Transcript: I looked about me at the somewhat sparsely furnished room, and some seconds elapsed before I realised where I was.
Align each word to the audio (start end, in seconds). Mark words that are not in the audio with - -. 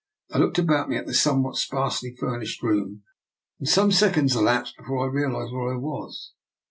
I 0.33 0.39
looked 0.39 0.57
about 0.57 0.89
me 0.89 0.97
at 0.97 1.05
the 1.05 1.13
somewhat 1.13 1.57
sparsely 1.57 2.15
furnished 2.15 2.63
room, 2.63 3.03
and 3.59 3.67
some 3.69 3.91
seconds 3.91 4.35
elapsed 4.35 4.75
before 4.75 5.07
I 5.07 5.11
realised 5.13 5.53
where 5.53 5.71
I 5.71 5.77
was. 5.77 6.31